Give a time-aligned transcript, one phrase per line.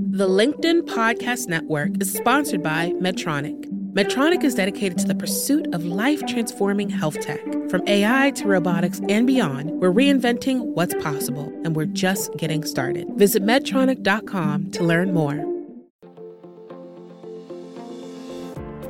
[0.00, 3.64] The LinkedIn Podcast Network is sponsored by Medtronic.
[3.94, 7.40] Medtronic is dedicated to the pursuit of life transforming health tech.
[7.68, 13.08] From AI to robotics and beyond, we're reinventing what's possible, and we're just getting started.
[13.16, 15.34] Visit Medtronic.com to learn more.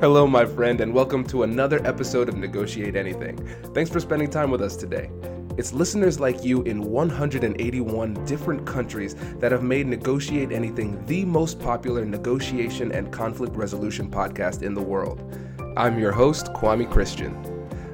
[0.00, 3.38] Hello, my friend, and welcome to another episode of Negotiate Anything.
[3.72, 5.10] Thanks for spending time with us today.
[5.58, 11.58] It's listeners like you in 181 different countries that have made Negotiate Anything the most
[11.58, 15.20] popular negotiation and conflict resolution podcast in the world.
[15.76, 17.34] I'm your host, Kwame Christian.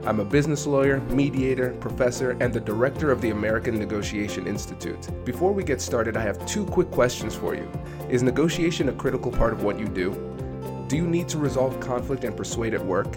[0.04, 5.24] I'm a business lawyer, mediator, professor, and the director of the American Negotiation Institute.
[5.24, 7.66] Before we get started, I have two quick questions for you.
[8.10, 10.10] Is negotiation a critical part of what you do?
[10.88, 13.16] Do you need to resolve conflict and persuade at work?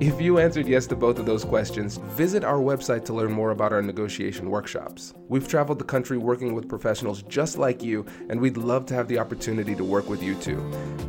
[0.00, 3.50] If you answered yes to both of those questions, visit our website to learn more
[3.50, 5.12] about our negotiation workshops.
[5.28, 9.08] We've traveled the country working with professionals just like you, and we'd love to have
[9.08, 10.58] the opportunity to work with you too.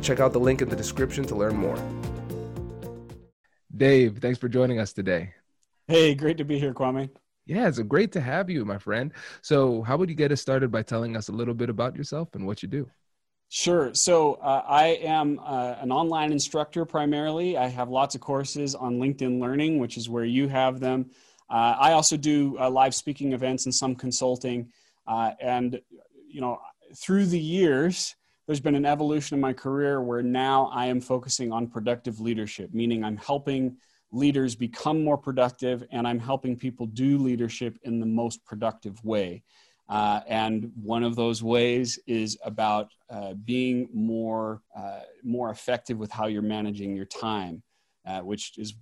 [0.02, 1.78] Check out the link in the description to learn more.
[3.74, 5.32] Dave, thanks for joining us today.
[5.88, 7.08] Hey, great to be here, Kwame.
[7.46, 9.14] Yeah, it's great to have you, my friend.
[9.40, 12.34] So, how would you get us started by telling us a little bit about yourself
[12.34, 12.90] and what you do?
[13.54, 13.92] Sure.
[13.92, 17.58] So uh, I am uh, an online instructor primarily.
[17.58, 21.10] I have lots of courses on LinkedIn Learning, which is where you have them.
[21.50, 24.72] Uh, I also do uh, live speaking events and some consulting.
[25.06, 25.78] Uh, and,
[26.26, 26.60] you know,
[26.96, 31.52] through the years, there's been an evolution in my career where now I am focusing
[31.52, 33.76] on productive leadership, meaning I'm helping
[34.12, 39.42] leaders become more productive and I'm helping people do leadership in the most productive way.
[39.92, 46.10] Uh, and one of those ways is about uh, being more uh, more effective with
[46.10, 47.62] how you're managing your time,
[48.06, 48.72] uh, which is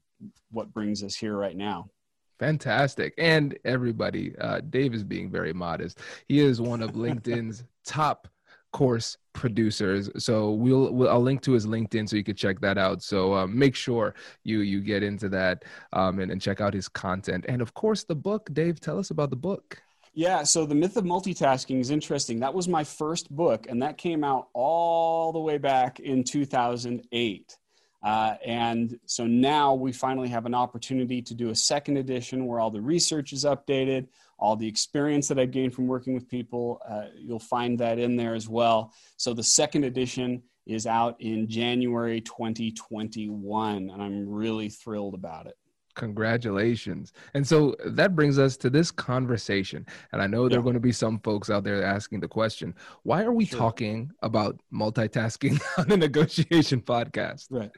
[0.52, 1.90] what brings us here right now.
[2.38, 3.12] Fantastic.
[3.18, 5.98] And everybody, uh, Dave is being very modest.
[6.28, 8.28] He is one of LinkedIn's top
[8.72, 12.78] course producers so we'll, we'll, i'll link to his linkedin so you can check that
[12.78, 14.14] out so um, make sure
[14.44, 18.04] you you get into that um, and, and check out his content and of course
[18.04, 19.82] the book dave tell us about the book
[20.20, 22.40] yeah, so the myth of multitasking is interesting.
[22.40, 27.56] That was my first book, and that came out all the way back in 2008.
[28.02, 32.60] Uh, and so now we finally have an opportunity to do a second edition where
[32.60, 34.08] all the research is updated,
[34.38, 38.14] all the experience that I've gained from working with people, uh, you'll find that in
[38.14, 38.92] there as well.
[39.16, 45.56] So the second edition is out in January 2021, and I'm really thrilled about it.
[45.94, 47.12] Congratulations.
[47.34, 49.86] And so that brings us to this conversation.
[50.12, 50.60] And I know there yeah.
[50.60, 53.58] are going to be some folks out there asking the question why are we sure.
[53.58, 57.48] talking about multitasking on a negotiation podcast?
[57.50, 57.70] Right.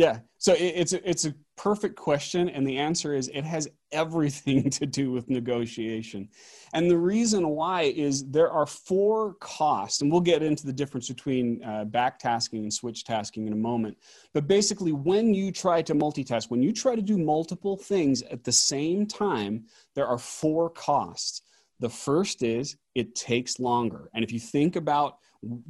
[0.00, 0.20] Yeah.
[0.38, 4.86] So it's a, it's a perfect question, and the answer is it has everything to
[4.86, 6.30] do with negotiation.
[6.72, 11.10] And the reason why is there are four costs, and we'll get into the difference
[11.10, 13.98] between uh, backtasking and switch tasking in a moment.
[14.32, 18.42] But basically, when you try to multitask, when you try to do multiple things at
[18.42, 21.42] the same time, there are four costs.
[21.78, 24.08] The first is it takes longer.
[24.14, 25.18] And if you think about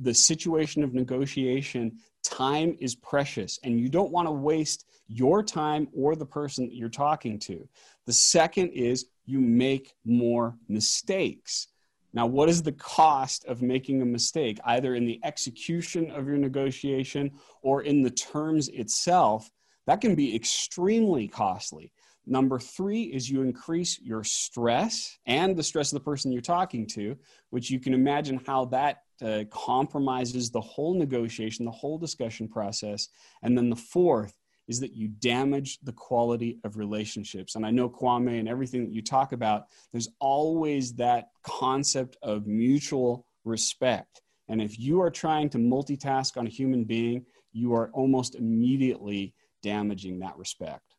[0.00, 5.88] the situation of negotiation, time is precious and you don't want to waste your time
[5.92, 7.68] or the person that you're talking to.
[8.06, 11.68] The second is you make more mistakes.
[12.12, 16.38] Now, what is the cost of making a mistake, either in the execution of your
[16.38, 17.30] negotiation
[17.62, 19.48] or in the terms itself?
[19.86, 21.92] That can be extremely costly.
[22.26, 26.86] Number three is you increase your stress and the stress of the person you're talking
[26.88, 27.16] to,
[27.50, 33.08] which you can imagine how that uh, compromises the whole negotiation, the whole discussion process.
[33.42, 34.36] And then the fourth
[34.68, 37.56] is that you damage the quality of relationships.
[37.56, 42.46] And I know Kwame and everything that you talk about, there's always that concept of
[42.46, 44.22] mutual respect.
[44.48, 49.34] And if you are trying to multitask on a human being, you are almost immediately
[49.62, 50.94] damaging that respect.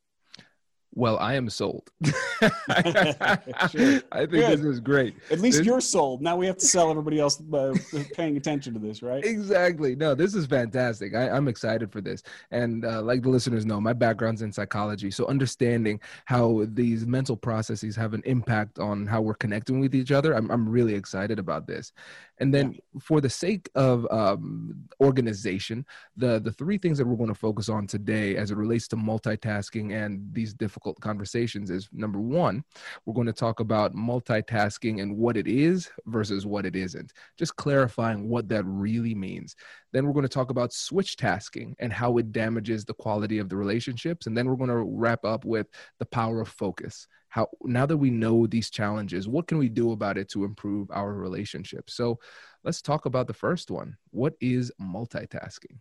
[0.94, 1.90] Well, I am sold.
[2.04, 2.12] sure.
[2.44, 4.60] I think Good.
[4.60, 5.16] this is great.
[5.30, 5.66] At least this...
[5.66, 6.22] you're sold.
[6.22, 7.74] Now we have to sell everybody else uh,
[8.14, 9.24] paying attention to this, right?
[9.24, 9.96] Exactly.
[9.96, 11.16] No, this is fantastic.
[11.16, 12.24] I, am excited for this.
[12.52, 15.12] And uh, like the listeners know, my background's in psychology.
[15.12, 20.12] So understanding how these mental processes have an impact on how we're connecting with each
[20.12, 21.94] other, I'm, I'm really excited about this.
[22.42, 22.80] And then, yeah.
[23.00, 25.86] for the sake of um, organization,
[26.18, 28.96] the the three things that we're going to focus on today, as it relates to
[28.96, 32.64] multitasking and these difficult conversations, is number one,
[33.06, 37.56] we're going to talk about multitasking and what it is versus what it isn't, just
[37.58, 39.56] clarifying what that really means.
[39.94, 43.50] Then we're going to talk about switch tasking and how it damages the quality of
[43.50, 45.68] the relationships, and then we're going to wrap up with
[46.00, 49.92] the power of focus how now that we know these challenges what can we do
[49.92, 52.20] about it to improve our relationship so
[52.64, 53.98] let's talk about the first one.
[54.12, 55.80] What is multitasking?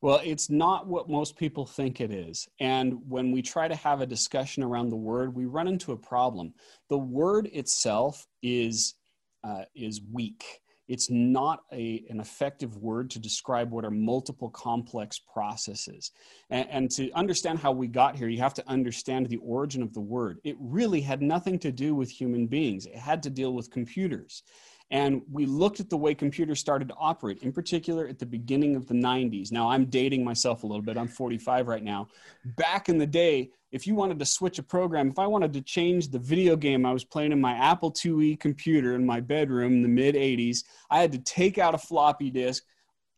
[0.00, 2.46] Well, it's not what most people think it is.
[2.60, 5.96] And when we try to have a discussion around the word, we run into a
[5.96, 6.54] problem.
[6.88, 8.94] The word itself is,
[9.42, 10.60] uh, is weak.
[10.88, 16.12] It's not a, an effective word to describe what are multiple complex processes.
[16.50, 19.92] And, and to understand how we got here, you have to understand the origin of
[19.92, 20.38] the word.
[20.44, 24.42] It really had nothing to do with human beings, it had to deal with computers.
[24.90, 28.74] And we looked at the way computers started to operate, in particular at the beginning
[28.74, 29.52] of the 90s.
[29.52, 30.96] Now, I'm dating myself a little bit.
[30.96, 32.08] I'm 45 right now.
[32.56, 35.60] Back in the day, if you wanted to switch a program, if I wanted to
[35.60, 39.74] change the video game I was playing in my Apple IIe computer in my bedroom
[39.74, 42.64] in the mid 80s, I had to take out a floppy disk,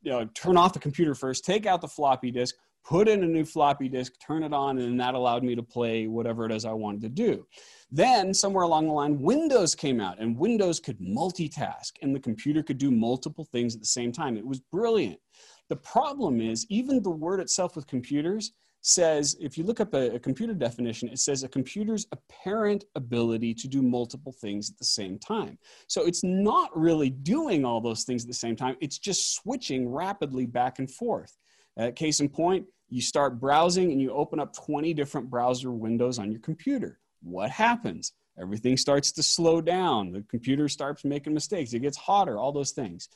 [0.02, 3.26] you know, turn off the computer first, take out the floppy disk, put in a
[3.26, 6.64] new floppy disk, turn it on, and that allowed me to play whatever it is
[6.64, 7.46] I wanted to do.
[7.92, 12.62] Then, somewhere along the line, Windows came out, and Windows could multitask, and the computer
[12.62, 14.36] could do multiple things at the same time.
[14.36, 15.20] It was brilliant.
[15.68, 20.14] The problem is, even the word itself with computers says, if you look up a,
[20.14, 24.84] a, computer definition, it says a computer's apparent ability to do multiple things at the
[24.84, 25.58] same time.
[25.86, 29.88] So it's not really doing all those things at the same time, it's just switching
[29.88, 31.36] rapidly back and forth.
[31.78, 36.18] Uh, case in point, you start browsing and you open up 20 different browser windows
[36.18, 36.98] on your computer.
[37.22, 38.12] What happens?
[38.40, 40.12] Everything starts to slow down.
[40.12, 41.72] The computer starts making mistakes.
[41.72, 43.08] It gets hotter, all those things.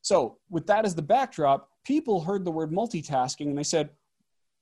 [0.00, 3.90] So, with that as the backdrop, people heard the word multitasking and they said,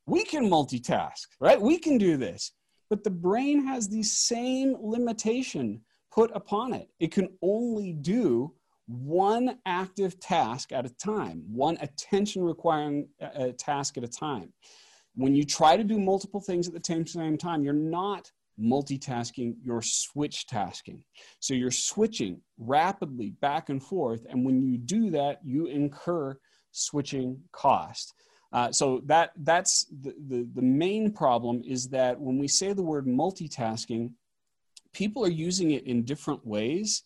[0.07, 1.61] We can multitask, right?
[1.61, 2.53] We can do this.
[2.89, 5.81] But the brain has the same limitation
[6.13, 6.89] put upon it.
[7.01, 8.55] It can only do
[8.87, 14.53] one active task at a time, one attention requiring uh, uh, task at a time.
[15.17, 18.31] When you try to do multiple things at the same time, you're not
[18.61, 21.05] multitasking, you're switch tasking.
[21.41, 24.25] So you're switching rapidly back and forth.
[24.29, 26.39] And when you do that, you incur
[26.71, 28.15] switching cost.
[28.57, 32.83] Uh, so that that's the, the, the main problem is that when we say the
[32.83, 34.11] word multitasking,
[34.95, 37.03] people are using it in different ways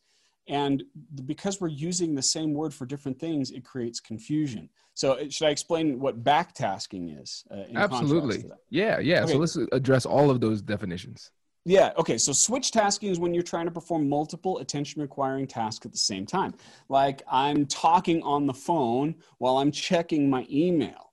[0.51, 0.83] and
[1.27, 4.69] because we're using the same word for different things, it creates confusion.
[4.95, 7.45] So, uh, should I explain what backtasking is?
[7.51, 8.45] Uh, Absolutely.
[8.69, 9.23] Yeah, yeah.
[9.23, 9.33] Okay.
[9.33, 11.31] So, let's address all of those definitions.
[11.65, 12.19] Yeah, okay.
[12.19, 15.99] So, switch tasking is when you're trying to perform multiple attention requiring tasks at the
[15.99, 16.55] same time.
[16.89, 21.10] Like, I'm talking on the phone while I'm checking my email.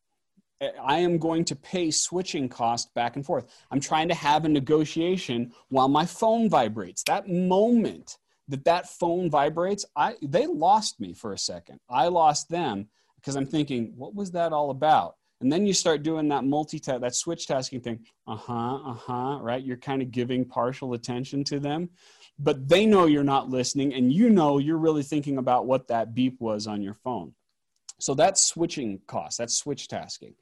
[0.62, 3.45] I am going to pay switching cost back and forth.
[3.69, 7.04] I'm trying to have a negotiation while my phone vibrates.
[7.04, 8.18] That moment
[8.48, 11.80] that that phone vibrates, I they lost me for a second.
[11.89, 15.15] I lost them because I'm thinking, what was that all about?
[15.39, 18.00] And then you start doing that multitask, that switch tasking thing.
[18.25, 19.63] Uh huh, uh huh, right?
[19.63, 21.89] You're kind of giving partial attention to them,
[22.39, 26.15] but they know you're not listening, and you know you're really thinking about what that
[26.15, 27.33] beep was on your phone.
[27.99, 30.35] So that's switching cost, that's switch tasking.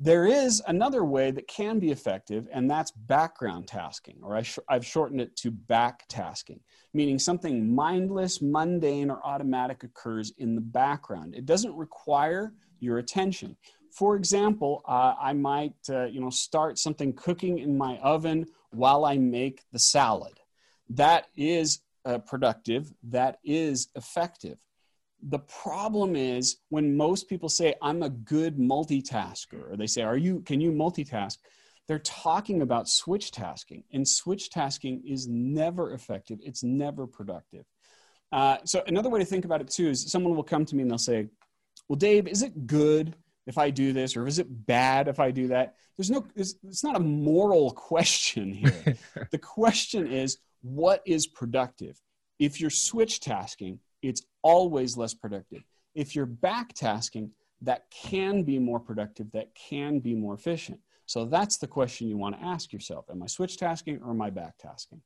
[0.00, 4.84] There is another way that can be effective, and that's background tasking, or I have
[4.84, 6.60] shortened it to back tasking,
[6.92, 11.36] meaning something mindless, mundane, or automatic occurs in the background.
[11.36, 13.56] It doesn't require your attention.
[13.92, 19.04] For example, uh, I might uh, you know, start something cooking in my oven while
[19.04, 20.40] I make the salad.
[20.88, 24.58] That is uh, productive, that is effective
[25.28, 30.16] the problem is when most people say i'm a good multitasker or they say are
[30.16, 31.38] you can you multitask?
[31.86, 36.38] They're talking about switch tasking and switch tasking is never effective.
[36.42, 37.66] It's never productive.
[38.32, 40.82] Uh, so another way to think about it too is someone will come to me
[40.82, 41.28] and they'll say
[41.88, 43.14] well dave is it good
[43.46, 45.74] if i do this or is it bad if i do that?
[45.96, 48.96] There's no it's, it's not a moral question here.
[49.30, 52.00] The question is what is productive?
[52.38, 55.62] If you're switch tasking it's always less productive.
[55.94, 57.30] If you're backtasking,
[57.62, 60.80] that can be more productive, that can be more efficient.
[61.06, 64.22] So that's the question you want to ask yourself Am I switch tasking or am
[64.22, 65.00] I backtasking?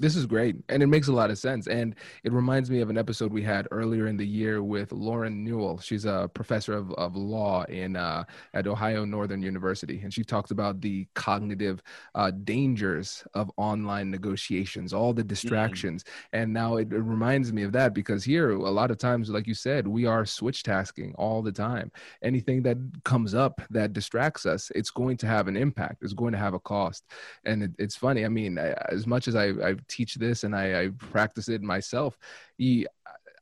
[0.00, 1.66] This is great, and it makes a lot of sense.
[1.66, 5.42] And it reminds me of an episode we had earlier in the year with Lauren
[5.42, 5.78] Newell.
[5.78, 8.22] She's a professor of, of law in uh,
[8.54, 11.82] at Ohio Northern University, and she talks about the cognitive
[12.14, 15.28] uh, dangers of online negotiations, all the mm-hmm.
[15.28, 16.04] distractions.
[16.04, 16.36] Mm-hmm.
[16.40, 19.48] And now it, it, reminds me of that because here, a lot of times, like
[19.48, 21.90] you said, we are switch tasking all the time.
[22.22, 26.04] Anything that comes up that distracts us, it's going to have an impact.
[26.04, 27.04] It's going to have a cost.
[27.44, 28.24] And it, it's funny.
[28.24, 32.18] I mean, as much as I, I've teach this and I, I practice it myself.
[32.56, 32.86] He,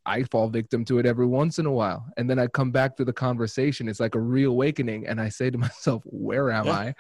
[0.04, 2.06] I fall victim to it every once in a while.
[2.16, 3.88] And then I come back to the conversation.
[3.88, 5.06] It's like a reawakening.
[5.06, 6.72] And I say to myself, where am yeah.
[6.72, 6.94] I?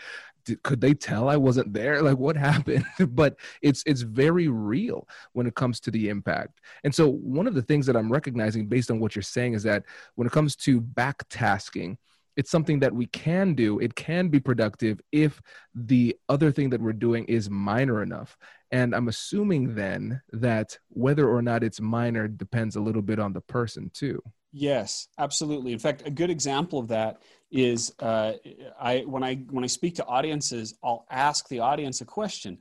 [0.46, 2.00] did, could they tell I wasn't there?
[2.00, 2.86] Like what happened?
[3.10, 6.60] but it's it's very real when it comes to the impact.
[6.84, 9.62] And so one of the things that I'm recognizing based on what you're saying is
[9.64, 9.84] that
[10.14, 11.98] when it comes to back tasking,
[12.36, 13.78] it's something that we can do.
[13.78, 15.40] It can be productive if
[15.74, 18.36] the other thing that we're doing is minor enough.
[18.70, 23.32] And I'm assuming then that whether or not it's minor depends a little bit on
[23.32, 24.22] the person too.
[24.52, 25.72] Yes, absolutely.
[25.72, 28.32] In fact, a good example of that is uh,
[28.80, 32.58] I when I when I speak to audiences, I'll ask the audience a question: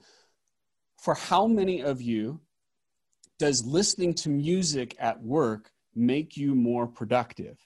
[1.01, 2.41] For how many of you
[3.39, 7.57] does listening to music at work make you more productive?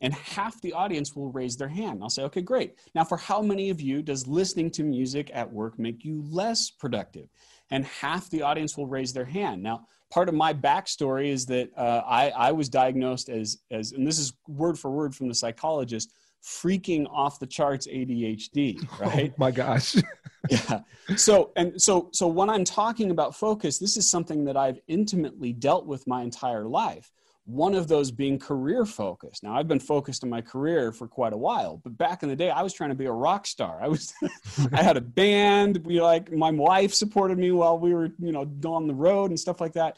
[0.00, 2.00] And half the audience will raise their hand.
[2.02, 2.76] I'll say, okay, great.
[2.94, 6.70] Now, for how many of you does listening to music at work make you less
[6.70, 7.28] productive?
[7.70, 9.62] And half the audience will raise their hand.
[9.62, 14.06] Now, part of my backstory is that uh, I, I was diagnosed as, as, and
[14.06, 16.12] this is word for word from the psychologist,
[16.42, 19.32] freaking off the charts ADHD, right?
[19.32, 19.96] Oh my gosh.
[20.50, 20.80] yeah.
[21.16, 25.52] So and so so when I'm talking about focus, this is something that I've intimately
[25.52, 27.10] dealt with my entire life.
[27.48, 29.42] One of those being career focused.
[29.42, 32.36] Now I've been focused in my career for quite a while, but back in the
[32.36, 33.82] day I was trying to be a rock star.
[33.82, 34.12] I was
[34.72, 38.50] I had a band, we like my wife supported me while we were, you know,
[38.66, 39.96] on the road and stuff like that.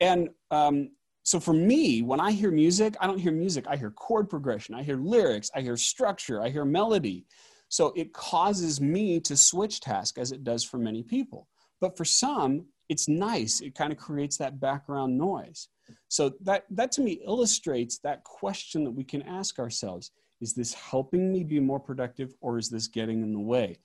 [0.00, 0.90] And um,
[1.22, 3.66] so for me, when I hear music, I don't hear music.
[3.68, 7.26] I hear chord progression, I hear lyrics, I hear structure, I hear melody.
[7.68, 11.46] So it causes me to switch task as it does for many people.
[11.80, 13.60] But for some, it's nice.
[13.60, 15.68] It kind of creates that background noise.
[16.08, 20.72] So that, that to me illustrates that question that we can ask ourselves is this
[20.72, 23.76] helping me be more productive or is this getting in the way?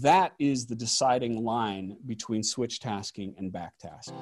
[0.00, 4.18] That is the deciding line between switch tasking and back tasking.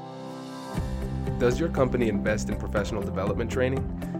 [1.39, 4.20] Does your company invest in professional development training?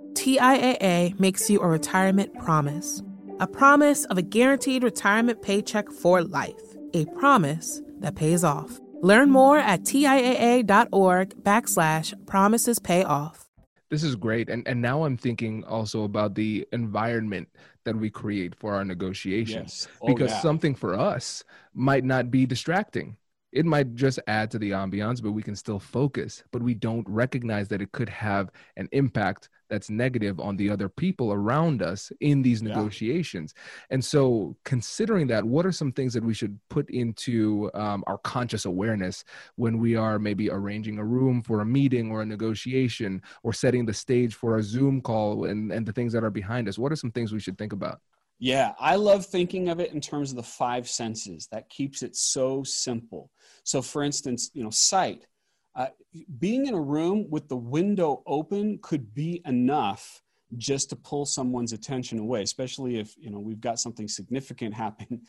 [0.13, 3.01] TIAA makes you a retirement promise
[3.41, 8.79] a promise of a guaranteed retirement paycheck for life, a promise that pays off.
[9.01, 13.49] Learn more at TIAA.org backslash promises pay off.
[13.89, 14.47] This is great.
[14.47, 17.49] And, and now I'm thinking also about the environment
[17.83, 19.87] that we create for our negotiations.
[19.89, 19.97] Yes.
[20.03, 20.39] Oh, because yeah.
[20.41, 23.17] something for us might not be distracting
[23.51, 26.43] it might just add to the ambiance, but we can still focus.
[26.51, 30.89] But we don't recognize that it could have an impact that's negative on the other
[30.89, 33.53] people around us in these negotiations.
[33.55, 33.95] Yeah.
[33.95, 38.17] And so, considering that, what are some things that we should put into um, our
[38.19, 39.23] conscious awareness
[39.55, 43.85] when we are maybe arranging a room for a meeting or a negotiation or setting
[43.85, 46.77] the stage for a Zoom call and, and the things that are behind us?
[46.77, 48.01] What are some things we should think about?
[48.43, 51.47] Yeah, I love thinking of it in terms of the five senses.
[51.51, 53.29] That keeps it so simple.
[53.63, 55.27] So, for instance, you know, sight.
[55.75, 55.87] Uh,
[56.39, 60.23] being in a room with the window open could be enough
[60.57, 65.21] just to pull someone's attention away especially if you know we've got something significant happening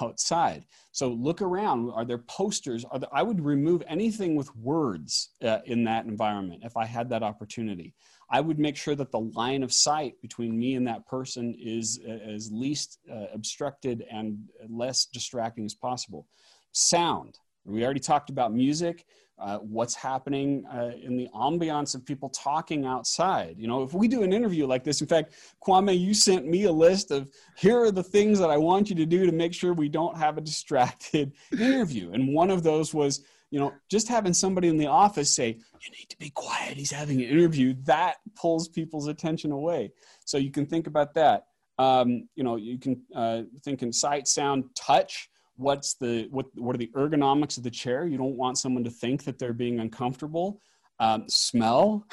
[0.00, 5.32] outside so look around are there posters are there, i would remove anything with words
[5.44, 7.94] uh, in that environment if i had that opportunity
[8.30, 12.00] i would make sure that the line of sight between me and that person is
[12.08, 16.26] uh, as least uh, obstructed and less distracting as possible
[16.72, 19.04] sound we already talked about music
[19.40, 23.54] uh, what's happening uh, in the ambiance of people talking outside.
[23.58, 25.32] You know, if we do an interview like this, in fact,
[25.66, 28.96] Kwame, you sent me a list of here are the things that I want you
[28.96, 32.12] to do to make sure we don't have a distracted interview.
[32.12, 35.90] And one of those was, you know, just having somebody in the office say, you
[35.98, 39.92] need to be quiet, he's having an interview, that pulls people's attention away.
[40.24, 41.46] So you can think about that.
[41.78, 45.30] Um, you know, you can uh, think in sight, sound, touch
[45.60, 48.90] what's the what what are the ergonomics of the chair you don't want someone to
[48.90, 50.60] think that they're being uncomfortable
[51.00, 52.06] um, smell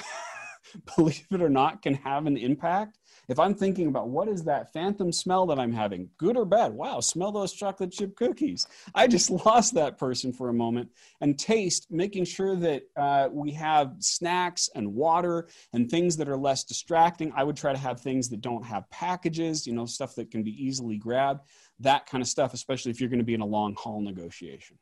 [0.98, 4.72] believe it or not can have an impact If I'm thinking about what is that
[4.72, 8.68] phantom smell that I'm having, good or bad, wow, smell those chocolate chip cookies.
[8.96, 10.90] I just lost that person for a moment.
[11.20, 16.38] And taste, making sure that uh, we have snacks and water and things that are
[16.38, 17.34] less distracting.
[17.36, 20.44] I would try to have things that don't have packages, you know, stuff that can
[20.44, 21.42] be easily grabbed,
[21.82, 24.78] that kind of stuff, especially if you're going to be in a long haul negotiation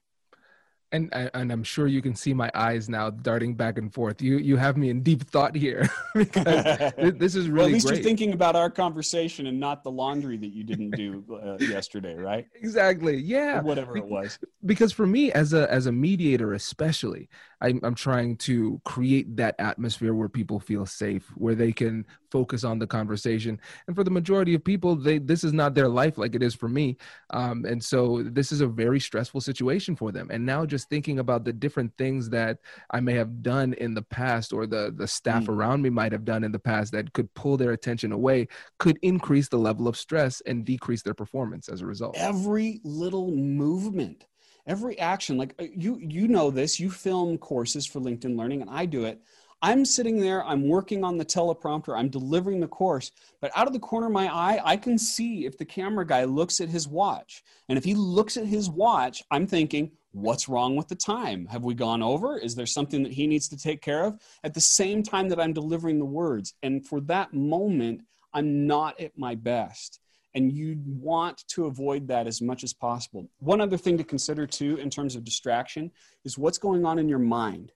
[0.95, 4.21] and and I'm sure you can see my eyes now darting back and forth.
[4.21, 7.87] You you have me in deep thought here because this is really well, at least
[7.87, 7.97] great.
[7.97, 12.15] you're thinking about our conversation and not the laundry that you didn't do uh, yesterday,
[12.15, 12.47] right?
[12.65, 13.17] Exactly.
[13.17, 13.59] Yeah.
[13.59, 14.39] Or whatever it was.
[14.65, 17.29] Because for me, as a as a mediator, especially,
[17.61, 22.63] I'm, I'm trying to create that atmosphere where people feel safe, where they can focus
[22.63, 23.59] on the conversation.
[23.87, 26.55] And for the majority of people, they this is not their life like it is
[26.55, 26.97] for me,
[27.29, 30.29] um, and so this is a very stressful situation for them.
[30.31, 32.57] And now, just thinking about the different things that
[32.91, 35.49] I may have done in the past, or the the staff mm.
[35.49, 38.47] around me might have done in the past, that could pull their attention away,
[38.79, 42.15] could increase the level of stress and decrease their performance as a result.
[42.17, 44.25] Every little movement
[44.67, 48.69] every action like uh, you you know this you film courses for linkedin learning and
[48.69, 49.21] i do it.
[49.61, 53.73] I'm sitting there i'm working on the teleprompter i'm delivering the course but out of
[53.73, 56.87] the corner of my eye i can see if the camera guy looks at his
[56.87, 57.43] watch.
[57.67, 61.45] And if he looks at his watch i'm thinking what's wrong with the time?
[61.47, 62.37] Have we gone over?
[62.37, 64.17] Is there something that he needs to take care of?
[64.45, 66.53] At the same time that i'm delivering the words.
[66.63, 68.01] And for that moment
[68.33, 69.99] i'm not at my best
[70.35, 73.27] and you want to avoid that as much as possible.
[73.39, 75.89] One other thing to consider too, in terms of distraction,
[76.25, 77.71] is what's going on in your mind.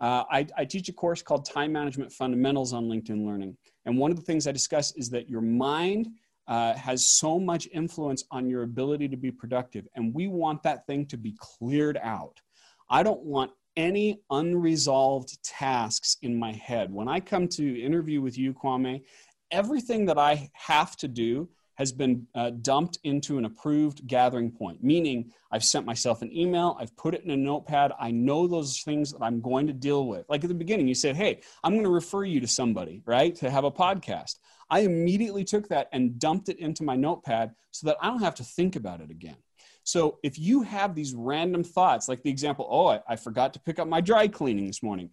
[0.00, 3.54] Uh, I, I, teach a course called Time Management Fundamentals on LinkedIn Learning.
[3.84, 6.08] And one of the things I discuss is that your mind
[6.48, 9.86] uh, has so much influence on your ability to be productive.
[9.94, 12.40] And we want that thing to be cleared out.
[12.88, 16.90] I don't want any unresolved tasks in my head.
[16.90, 19.02] When I come to interview with you, Kwame,
[19.50, 21.48] everything that I have to do
[21.80, 26.76] has been uh, dumped into an approved gathering point, meaning I've sent myself an email,
[26.78, 30.06] I've put it in a notepad, I know those things that I'm going to deal
[30.06, 30.26] with.
[30.28, 33.34] Like at the beginning, you said, Hey, I'm going to refer you to somebody, right,
[33.36, 34.40] to have a podcast.
[34.68, 38.34] I immediately took that and dumped it into my notepad so that I don't have
[38.34, 39.38] to think about it again.
[39.82, 43.60] So if you have these random thoughts, like the example, oh, I, I forgot to
[43.60, 45.08] pick up my dry cleaning this morning,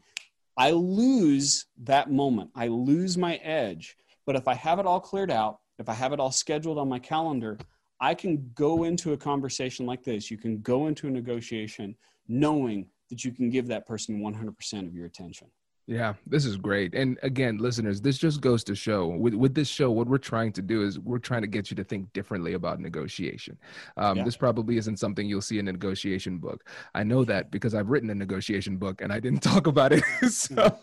[0.57, 2.49] I lose that moment.
[2.55, 3.95] I lose my edge.
[4.25, 6.89] But if I have it all cleared out, if I have it all scheduled on
[6.89, 7.57] my calendar,
[7.99, 10.29] I can go into a conversation like this.
[10.29, 11.95] You can go into a negotiation
[12.27, 15.47] knowing that you can give that person 100% of your attention.
[15.89, 16.93] Yeah, this is great.
[16.93, 20.51] And again, listeners, this just goes to show with, with this show, what we're trying
[20.53, 23.57] to do is we're trying to get you to think differently about negotiation.
[23.95, 24.23] Um, yeah.
[24.25, 26.67] This probably isn't something you'll see in a negotiation book.
[26.93, 30.03] I know that because I've written a negotiation book and I didn't talk about it.
[30.29, 30.77] so,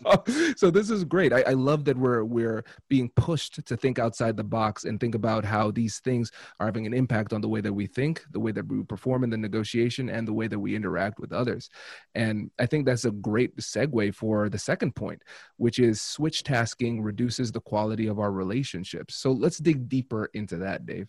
[0.57, 1.35] so this is great.
[1.35, 5.15] I, I love that we're we're being pushed to think outside the box and think
[5.15, 8.41] about how these things are having an impact on the way that we think, the
[8.41, 11.69] way that we perform in the negotiation, and the way that we interact with others.
[12.15, 15.23] And I think that's a great segue for the second point,
[15.57, 19.17] which is switch tasking reduces the quality of our relationships.
[19.17, 21.09] So let's dig deeper into that, Dave.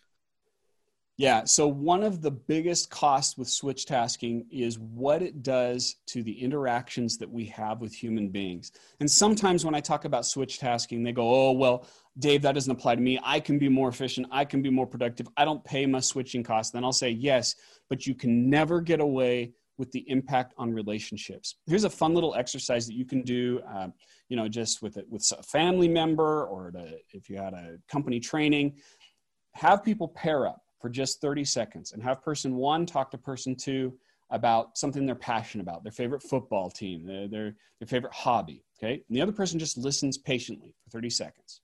[1.17, 6.21] Yeah, so one of the biggest costs with switch tasking is what it does to
[6.21, 8.73] the interactions that we have with human beings.
[8.99, 11.87] And sometimes when I talk about switch tasking, they go, oh, well,
[12.19, 13.17] Dave, that doesn't apply to me.
[13.23, 14.27] I can be more efficient.
[14.29, 15.29] I can be more productive.
[15.37, 16.73] I don't pay my switching costs.
[16.73, 17.55] Then I'll say, yes,
[17.89, 21.55] but you can never get away with the impact on relationships.
[21.67, 23.87] Here's a fun little exercise that you can do, uh,
[24.29, 26.71] you know, just with it with a family member or
[27.11, 28.75] if you had a company training.
[29.53, 33.55] Have people pair up for just 30 seconds and have person one talk to person
[33.55, 33.97] two
[34.31, 38.63] about something they're passionate about, their favorite football team, their, their, their favorite hobby.
[38.77, 39.03] Okay.
[39.07, 41.61] And the other person just listens patiently for 30 seconds.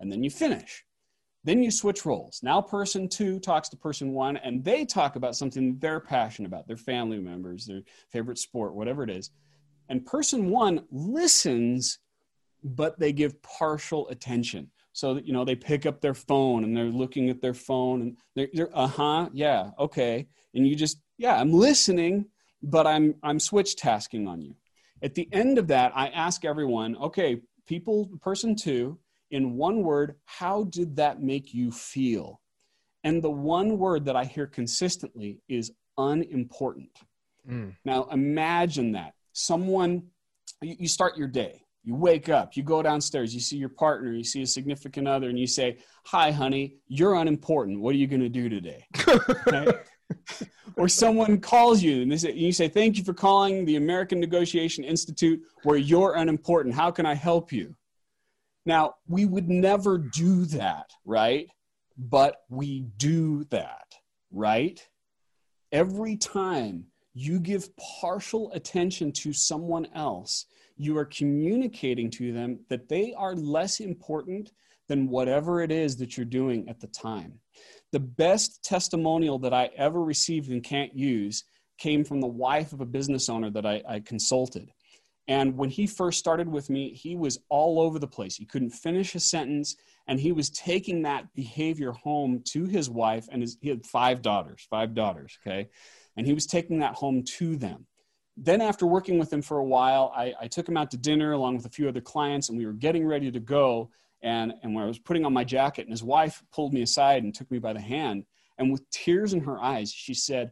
[0.00, 0.84] And then you finish.
[1.44, 2.40] Then you switch roles.
[2.42, 6.68] Now, person two talks to person one, and they talk about something they're passionate about,
[6.68, 9.30] their family members, their favorite sport, whatever it is.
[9.88, 11.98] And person one listens,
[12.62, 14.70] but they give partial attention.
[14.92, 18.02] So that, you know, they pick up their phone and they're looking at their phone
[18.02, 20.28] and they're, they're uh huh, yeah, okay.
[20.54, 22.26] And you just, yeah, I'm listening,
[22.62, 24.54] but I'm, I'm switch tasking on you.
[25.02, 28.98] At the end of that, I ask everyone, okay, people, person two,
[29.32, 32.40] in one word, how did that make you feel?
[33.02, 36.96] And the one word that I hear consistently is unimportant.
[37.48, 37.74] Mm.
[37.84, 40.04] Now, imagine that someone,
[40.60, 44.22] you start your day, you wake up, you go downstairs, you see your partner, you
[44.22, 47.80] see a significant other, and you say, Hi, honey, you're unimportant.
[47.80, 48.86] What are you going to do today?
[50.76, 54.84] or someone calls you and, say, you say, Thank you for calling the American Negotiation
[54.84, 56.74] Institute where you're unimportant.
[56.74, 57.74] How can I help you?
[58.64, 61.48] Now, we would never do that, right?
[61.98, 63.94] But we do that,
[64.30, 64.80] right?
[65.72, 70.46] Every time you give partial attention to someone else,
[70.76, 74.52] you are communicating to them that they are less important
[74.88, 77.38] than whatever it is that you're doing at the time.
[77.92, 81.44] The best testimonial that I ever received and can't use
[81.78, 84.70] came from the wife of a business owner that I, I consulted.
[85.28, 88.34] And when he first started with me, he was all over the place.
[88.34, 89.76] He couldn't finish a sentence,
[90.08, 94.20] and he was taking that behavior home to his wife, and his, he had five
[94.20, 95.68] daughters, five daughters, okay?
[96.16, 97.86] And he was taking that home to them.
[98.36, 101.32] Then, after working with him for a while, I, I took him out to dinner
[101.32, 103.90] along with a few other clients, and we were getting ready to go.
[104.22, 107.22] And, and when I was putting on my jacket, and his wife pulled me aside
[107.22, 108.24] and took me by the hand,
[108.58, 110.50] and with tears in her eyes, she said,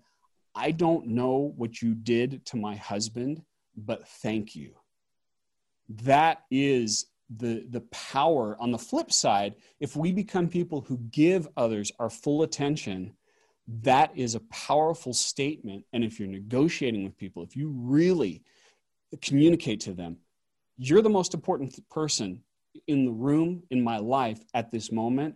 [0.55, 3.43] I don't know what you did to my husband
[3.87, 4.75] but thank you.
[5.89, 8.57] That is the, the power.
[8.61, 13.13] On the flip side, if we become people who give others our full attention,
[13.83, 15.85] that is a powerful statement.
[15.93, 18.43] And if you're negotiating with people, if you really
[19.23, 20.19] communicate to them,
[20.77, 22.43] you're the most important person
[22.87, 25.35] in the room in my life at this moment,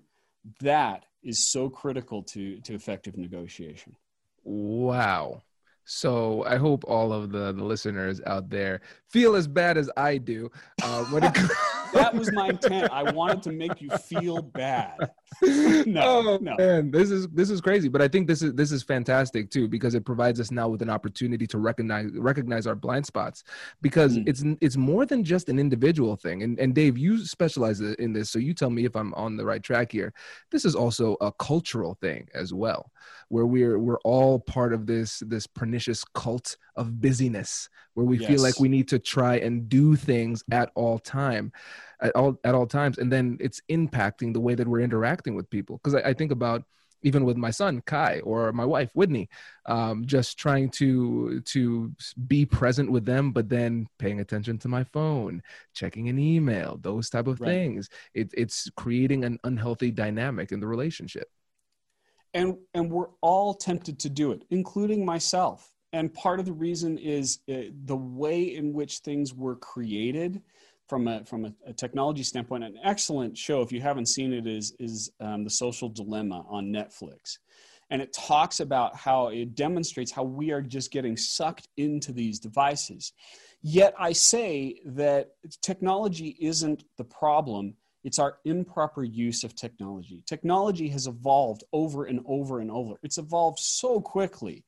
[0.61, 3.95] that is so critical to, to effective negotiation.
[4.45, 5.43] Wow.
[5.85, 10.19] So I hope all of the, the listeners out there feel as bad as I
[10.19, 10.51] do
[10.83, 11.35] uh, when it
[11.95, 12.93] that was my intent.
[12.93, 15.11] I wanted to make you feel bad.
[15.87, 16.55] no, oh, no.
[16.57, 17.89] man, this is this is crazy.
[17.89, 20.83] But I think this is this is fantastic too because it provides us now with
[20.83, 23.45] an opportunity to recognize recognize our blind spots
[23.83, 24.29] because mm.
[24.29, 26.43] it's it's more than just an individual thing.
[26.43, 29.45] And and Dave, you specialize in this, so you tell me if I'm on the
[29.45, 30.13] right track here.
[30.51, 32.91] This is also a cultural thing as well,
[33.29, 38.29] where we're we're all part of this this pernicious cult of busyness where we yes.
[38.29, 41.53] feel like we need to try and do things at all time
[42.01, 42.99] at all at all times.
[42.99, 45.81] And then it's impacting the way that we're interacting with people.
[45.83, 46.65] Because I, I, think about
[47.03, 49.29] even with my son kai or my wife whitney
[49.67, 51.93] um, just trying to to
[52.27, 55.43] be present with them but then paying attention to my phone
[55.75, 57.49] checking an email those type of right.
[57.49, 57.89] things.
[58.15, 61.29] It, it's creating an unhealthy dynamic in the relationship.
[62.33, 66.99] And and we're all tempted to do it including myself and part of the reason
[66.99, 70.43] is uh, the way in which things were created
[70.89, 72.65] from a from a, a, technology standpoint.
[72.65, 76.67] An excellent show, if you haven't seen it, is is um, the Social Dilemma on
[76.67, 77.39] Netflix,
[77.91, 82.41] and it talks about how it demonstrates how we are just getting sucked into these
[82.41, 83.13] devices.
[83.63, 85.31] Yet I say that
[85.63, 87.75] technology isn't the problem.
[88.03, 90.23] It's our improper use of technology.
[90.27, 92.97] Technology has evolved over and over and over.
[93.03, 94.65] It's evolved so quickly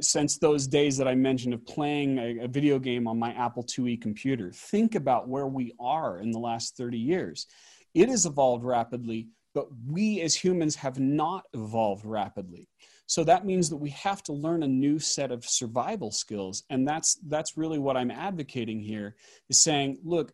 [0.00, 3.64] since those days that I mentioned of playing a, a, video game on my Apple
[3.64, 4.52] IIe computer.
[4.52, 7.46] Think about where we are in the last 30 years.
[7.94, 12.68] It has evolved rapidly, but we as humans have not evolved rapidly.
[13.06, 16.62] So that means that we have to learn a new set of survival skills.
[16.70, 19.16] And that's, that's really what I'm advocating here
[19.50, 20.32] is saying, look,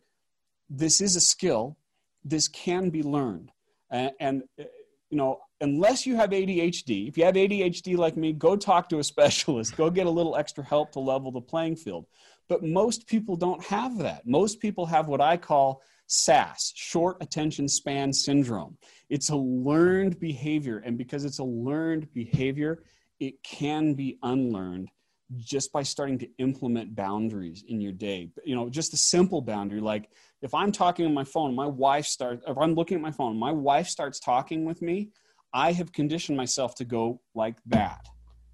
[0.69, 1.77] this is a skill,
[2.23, 3.51] this can be learned.
[3.89, 4.63] and, and uh,
[5.09, 8.99] you know, unless you have ADHD, if you have ADHD like me, go talk to
[8.99, 12.05] a specialist, go get a little extra help to level the playing field.
[12.47, 14.25] But most people don't have that.
[14.25, 18.77] Most people have what I call SAS, short attention span syndrome.
[19.09, 20.79] It's a learned behavior.
[20.79, 22.83] And because it's a learned behavior,
[23.19, 24.89] it can be unlearned
[25.37, 28.29] just by starting to implement boundaries in your day.
[28.43, 30.09] You know, just a simple boundary like
[30.41, 33.37] if I'm talking on my phone, my wife starts, if I'm looking at my phone,
[33.37, 35.09] my wife starts talking with me,
[35.53, 38.05] I have conditioned myself to go like that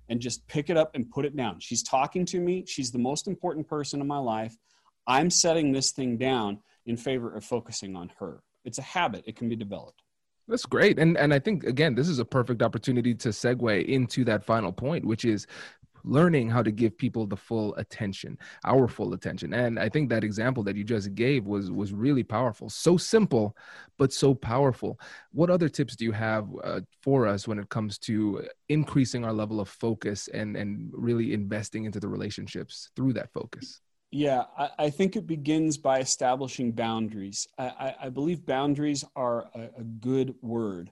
[0.09, 1.59] and just pick it up and put it down.
[1.59, 2.63] She's talking to me.
[2.67, 4.55] She's the most important person in my life.
[5.07, 8.41] I'm setting this thing down in favor of focusing on her.
[8.63, 10.01] It's a habit, it can be developed.
[10.47, 10.99] That's great.
[10.99, 14.71] And and I think again this is a perfect opportunity to segue into that final
[14.71, 15.47] point which is
[16.05, 20.23] learning how to give people the full attention our full attention and i think that
[20.23, 23.55] example that you just gave was was really powerful so simple
[23.97, 24.99] but so powerful
[25.31, 29.33] what other tips do you have uh, for us when it comes to increasing our
[29.33, 34.69] level of focus and and really investing into the relationships through that focus yeah, I,
[34.79, 37.49] I, think it begins by establishing boundaries.
[37.57, 40.89] I, I, I believe boundaries are a, a good word.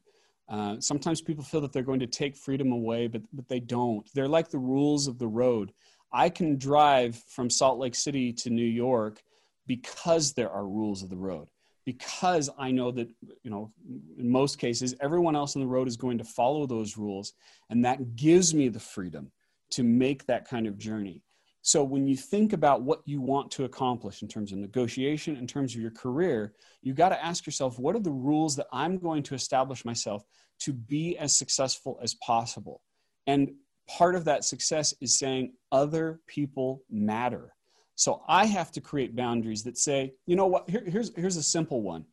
[0.54, 4.08] Uh, sometimes people feel that they're going to take freedom away, but, but they don't.
[4.14, 5.74] They're like the rules of the road.
[6.12, 9.24] I can drive from Salt Lake City to New York
[9.66, 11.48] because there are rules of the road.
[11.86, 13.10] Because I know that,
[13.42, 13.72] you know,
[14.20, 17.34] in most cases, everyone else on the road is going to follow those rules.
[17.72, 19.32] And that gives me the freedom
[19.72, 21.24] to make that kind of journey.
[21.66, 25.48] So when you think about what you want to accomplish in terms of negotiation, in
[25.48, 28.98] terms of your career, you got to ask yourself, what are the rules that I'm
[28.98, 30.26] going to establish myself
[30.60, 32.82] to be as successful as possible?
[33.28, 33.54] And
[33.88, 37.56] part of that success is saying other people matter.
[37.96, 41.44] So I have to create boundaries that say, you know what, Here, here's, here's a
[41.44, 42.04] simple one.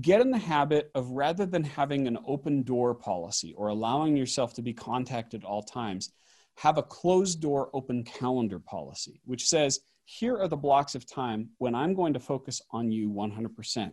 [0.00, 4.54] Get in the habit of rather than having an open door policy or allowing yourself
[4.54, 6.12] to be contacted at all times,
[6.56, 11.50] have a closed door open calendar policy, which says, here are the blocks of time
[11.58, 13.92] when I'm going to focus on you 100%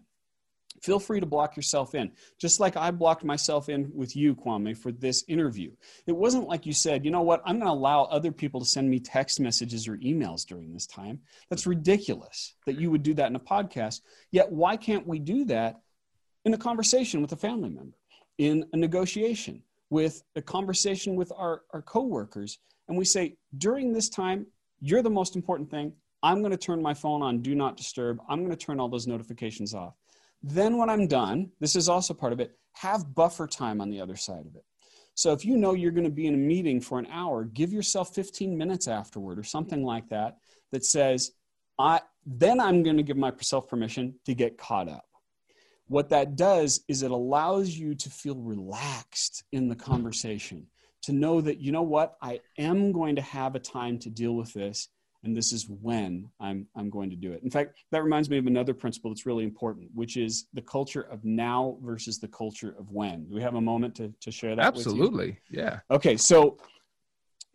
[0.81, 4.77] feel free to block yourself in just like i blocked myself in with you kwame
[4.77, 5.71] for this interview.
[6.07, 7.41] It wasn't like you said you know what?
[7.45, 10.87] I'm going to allow other people to send me text messages or emails during this
[10.87, 11.19] time.
[11.49, 14.01] That's ridiculous that you would do that in a podcast.
[14.31, 15.81] Yet why can't we do that
[16.45, 17.97] in a conversation with a family member
[18.37, 24.09] in a negotiation with a conversation with our, our coworkers and we say during this
[24.09, 24.45] time
[24.81, 28.19] you're the most important thing i'm going to turn my phone on do not disturb
[28.29, 29.95] i'm going to turn all those notifications off
[30.41, 33.99] then, when I'm done, this is also part of it, have buffer time on the
[33.99, 34.63] other side of it.
[35.15, 37.73] So, if you know you're going to be in a meeting for an hour, give
[37.73, 40.37] yourself 15 minutes afterward or something like that
[40.71, 41.31] that says,
[41.77, 45.05] I, then I'm going to give myself permission to get caught up.
[45.89, 50.67] What that does is it allows you to feel relaxed in the conversation,
[51.03, 54.35] to know that, you know what, I am going to have a time to deal
[54.35, 54.87] with this
[55.23, 57.43] and this is when I'm, I'm going to do it.
[57.43, 61.01] In fact, that reminds me of another principle that's really important, which is the culture
[61.01, 63.25] of now versus the culture of when.
[63.25, 64.65] Do we have a moment to, to share that?
[64.65, 65.37] Absolutely.
[65.49, 65.79] Yeah.
[65.91, 66.15] Okay.
[66.15, 66.57] So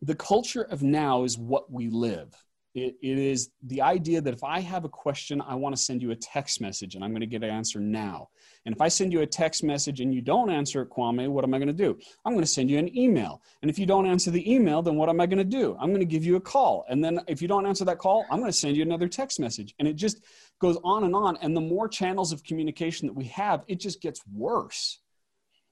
[0.03, 2.35] the culture of now is what we live.
[2.75, 6.03] It, it is the idea that if I have a question, I want to send
[6.03, 8.31] you a text message and I'm going to get an answer now.
[8.67, 11.45] And if I send you a text message and you don't answer it, Kwame, what
[11.45, 11.97] am I going to do?
[12.25, 13.43] I'm going to send you an email.
[13.63, 15.77] And if you don't answer the email, then what am I going to do?
[15.79, 16.85] I'm going to give you a call.
[16.89, 19.39] And then if you don't answer that call, I'm going to send you another text
[19.39, 19.75] message.
[19.79, 20.25] And it just
[20.61, 21.37] goes on and on.
[21.43, 24.99] And the more channels of communication that we have, it just gets worse.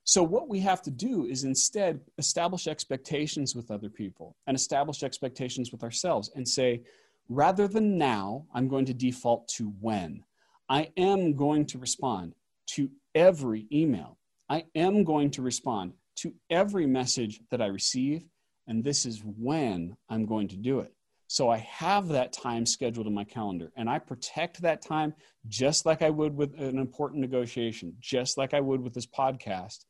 [0.05, 5.05] So, what we have to do is instead establish expectations with other people and establish
[5.05, 6.83] expectations with ourselves and say,
[7.29, 10.25] rather than now, I'm going to default to when.
[10.69, 12.35] I am going to respond
[12.69, 14.19] to every email.
[14.49, 18.27] I am going to respond to every message that I receive,
[18.67, 20.93] and this is when I'm going to do it.
[21.29, 25.15] So I have that time scheduled in my calendar and I protect that time
[25.49, 29.87] just like I would with an important negotiation, just like I would with this podcast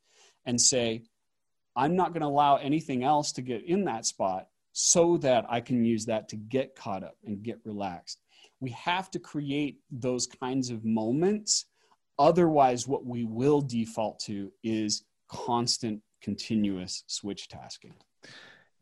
[0.47, 1.03] and say,
[1.77, 5.61] I'm not going to allow anything else to get in that spot so that I
[5.61, 8.21] can use that to get caught up and get relaxed.
[8.61, 11.67] We have to create those kinds of moments.
[12.19, 17.95] Otherwise, what we will default to is constant, continuous switch tasking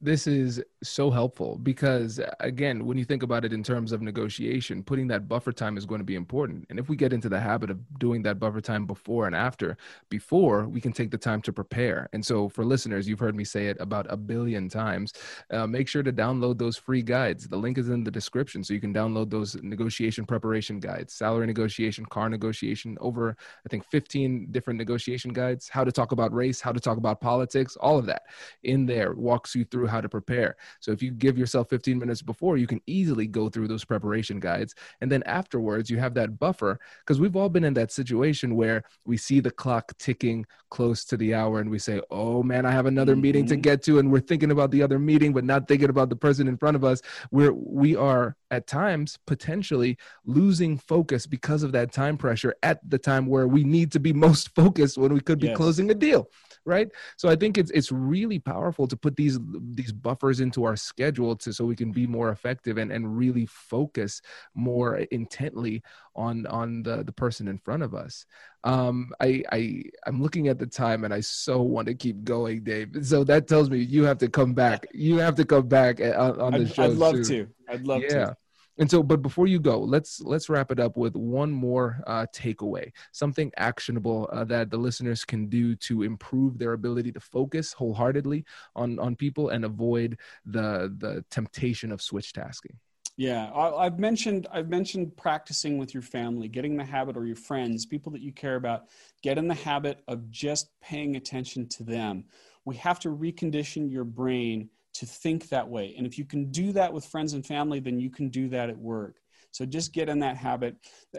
[0.01, 4.83] this is so helpful because again when you think about it in terms of negotiation
[4.83, 6.67] putting that buffer time is going to be important.
[6.71, 9.77] And if we get into the habit of doing that buffer time before and after
[10.09, 12.09] before we can take the time to prepare.
[12.13, 15.13] And so for listeners you've heard me say it about a billion times
[15.51, 17.47] uh, make sure to download those free guides.
[17.47, 21.47] The link is in the description so you can download those negotiation preparation guides salary
[21.47, 23.37] negotiation car negotiation over
[23.67, 27.21] i think 15 different negotiation guides how to talk about race how to talk about
[27.21, 28.23] politics all of that
[28.63, 29.13] in there.
[29.15, 30.57] Walks you through how to prepare.
[30.81, 34.41] So if you give yourself 15 minutes before, you can easily go through those preparation
[34.41, 34.75] guides.
[35.01, 38.85] And then afterwards, you have that buffer because we've all been in that situation where
[39.05, 42.71] we see the clock ticking close to the hour and we say, oh man, I
[42.71, 43.23] have another mm-hmm.
[43.23, 43.63] meeting to mm-hmm.
[43.63, 43.99] get to.
[43.99, 46.77] And we're thinking about the other meeting, but not thinking about the person in front
[46.77, 47.03] of us.
[47.31, 52.99] We're, we are at times potentially losing focus because of that time pressure at the
[52.99, 55.57] time where we need to be most focused when we could be yes.
[55.57, 56.29] closing a deal
[56.65, 56.89] right?
[57.17, 59.39] So i think it's it's really powerful to put these
[59.75, 63.47] these buffers into our schedule to so we can be more effective and and really
[63.47, 64.21] focus
[64.55, 65.83] more intently
[66.15, 68.27] on on the the person in front of us.
[68.65, 72.63] Um i i i'm looking at the time and i so want to keep going
[72.65, 72.89] dave.
[73.03, 74.87] So that tells me you have to come back.
[74.93, 77.25] You have to come back uh, on, on the I'd, show i'd love soon.
[77.25, 77.49] to.
[77.69, 78.09] I'd love yeah.
[78.09, 78.37] to
[78.81, 82.25] and so, but before you go, let's let's wrap it up with one more uh,
[82.35, 87.75] takeaway, something actionable uh, that the listeners can do to improve their ability to focus
[87.75, 88.43] wholeheartedly
[88.75, 92.75] on on people and avoid the the temptation of switch tasking.
[93.19, 97.37] Yeah, I, have mentioned I've mentioned practicing with your family, getting the habit, or your
[97.37, 98.87] friends, people that you care about,
[99.21, 102.25] get in the habit of just paying attention to them.
[102.65, 105.95] We have to recondition your brain to think that way.
[105.97, 108.71] And if you can do that with friends and family, then you can do that
[108.71, 109.17] at work.
[109.53, 110.77] So just get in that habit.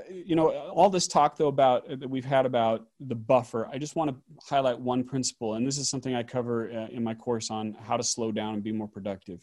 [0.10, 3.67] You know, all this talk though about that we've had about the buffer.
[3.67, 7.03] I just want to highlight one principle, and this is something I cover uh, in
[7.03, 9.39] my course on how to slow down and be more productive.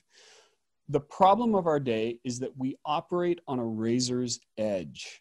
[0.89, 5.21] The problem of our day is that we operate on a razor's edge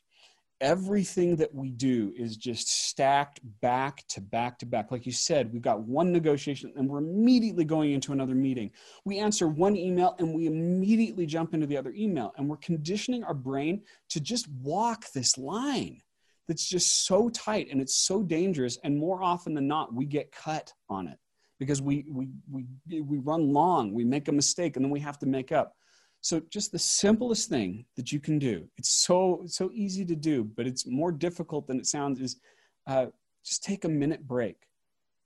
[0.62, 4.92] everything that we do is just stacked back to back to back.
[4.92, 8.72] Like you said, we've got one negotiation and we're immediately going into another meeting.
[9.06, 12.34] We answer one email and we immediately jump into the other email.
[12.38, 16.02] And we're conditioning our brain to just walk this line
[16.48, 18.78] that's just so tight and it's so dangerous.
[18.84, 21.20] And more often than not, we get cut on it
[21.60, 25.20] because we, we, we, we run long, we make a mistake, and then we have
[25.20, 25.77] to make up.
[26.22, 30.44] So just the simplest thing that you can do, it's so, so easy to do,
[30.44, 32.38] but it's more difficult than it sounds is
[32.86, 33.08] uh,
[33.46, 34.58] just take a minute break.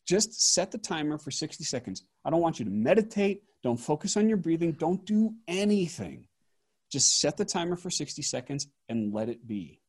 [0.08, 2.04] Just set the timer for 60 seconds.
[2.26, 3.44] I don't want you to meditate.
[3.64, 4.74] Don't focus on your breathing.
[4.74, 6.28] Don't do anything.
[6.92, 9.80] Just set the timer for 60 seconds and let it be.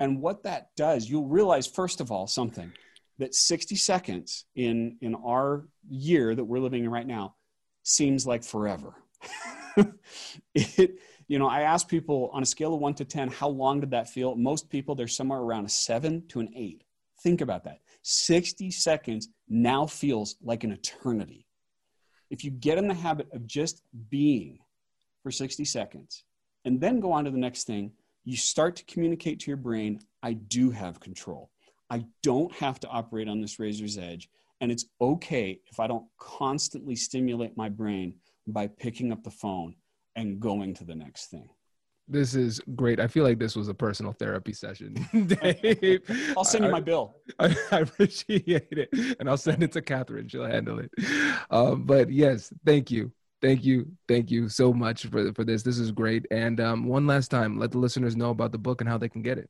[0.00, 2.72] And what that does, you'll realize, first of all, something
[3.18, 7.34] that 60 seconds in, in our year that we're living in right now
[7.82, 8.94] seems like forever.
[10.54, 13.80] it, you know, I ask people on a scale of one to 10, how long
[13.80, 14.34] did that feel?
[14.34, 16.84] Most people, they're somewhere around a seven to an eight.
[17.22, 17.80] Think about that.
[18.02, 21.46] 60 seconds now feels like an eternity.
[22.30, 24.58] If you get in the habit of just being
[25.22, 26.24] for 60 seconds
[26.64, 27.92] and then go on to the next thing,
[28.24, 31.50] you start to communicate to your brain, I do have control.
[31.90, 34.28] I don't have to operate on this razor's edge.
[34.60, 38.14] And it's okay if I don't constantly stimulate my brain
[38.46, 39.74] by picking up the phone
[40.16, 41.48] and going to the next thing.
[42.06, 43.00] This is great.
[43.00, 44.94] I feel like this was a personal therapy session,
[45.26, 46.02] Dave.
[46.36, 47.16] I'll send you my bill.
[47.38, 50.28] I, I, appreciate it, and I'll send it to Catherine.
[50.28, 50.90] She'll handle it.
[51.50, 55.62] Um, but yes, thank you, thank you, thank you so much for for this.
[55.62, 56.26] This is great.
[56.30, 59.08] And um, one last time, let the listeners know about the book and how they
[59.08, 59.48] can get it.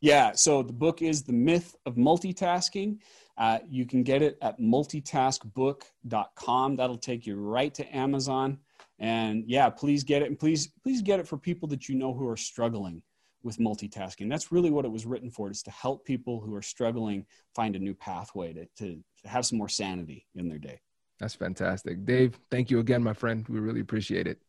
[0.00, 2.98] Yeah, so the book is The Myth of Multitasking.
[3.38, 6.76] Uh, you can get it at multitaskbook.com.
[6.76, 8.58] That'll take you right to Amazon.
[8.98, 10.28] And yeah, please get it.
[10.28, 13.02] And please, please get it for people that you know who are struggling
[13.42, 14.30] with multitasking.
[14.30, 17.76] That's really what it was written for, is to help people who are struggling find
[17.76, 20.80] a new pathway to, to, to have some more sanity in their day.
[21.20, 22.04] That's fantastic.
[22.04, 23.46] Dave, thank you again, my friend.
[23.48, 24.40] We really appreciate it.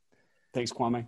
[0.54, 1.08] Thanks, Kwame.